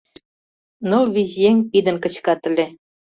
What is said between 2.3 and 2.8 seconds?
ыле.